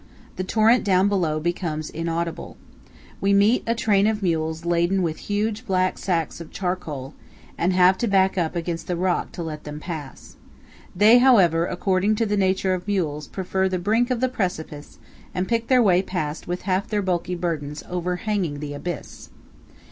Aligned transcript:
The 0.35 0.43
torrent 0.43 0.83
down 0.83 1.09
below 1.09 1.39
becomes 1.39 1.91
inaudible. 1.91 2.57
We 3.21 3.33
meet 3.33 3.61
a 3.67 3.75
train 3.75 4.07
of 4.07 4.23
mules 4.23 4.65
laden 4.65 5.03
with 5.03 5.19
huge 5.29 5.63
black 5.67 5.99
sacks 5.99 6.41
of 6.41 6.49
charcoal, 6.49 7.13
and 7.55 7.71
have 7.73 7.99
to 7.99 8.07
back 8.07 8.35
up 8.35 8.55
against 8.55 8.87
the 8.87 8.95
rock 8.95 9.31
to 9.33 9.43
let 9.43 9.63
them 9.63 9.79
pass. 9.79 10.37
They, 10.95 11.19
however, 11.19 11.67
according 11.67 12.15
to 12.15 12.25
the 12.25 12.35
nature 12.35 12.73
of 12.73 12.87
mules, 12.87 13.27
prefer 13.27 13.69
the 13.69 13.77
brink 13.77 14.09
of 14.09 14.21
the 14.21 14.27
precipice, 14.29 14.97
and 15.35 15.47
pick 15.47 15.67
their 15.67 15.83
way 15.83 16.01
past 16.01 16.47
with 16.47 16.63
half 16.63 16.87
their 16.87 17.03
bulky 17.03 17.35
burdens 17.35 17.83
overhanging 17.87 18.59
the 18.59 18.73
abyss. 18.73 19.29